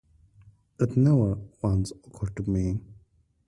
It 0.79 0.97
never 0.97 1.37
once 1.61 1.91
occurred 2.03 2.35
to 2.37 2.49
me. 2.49 2.79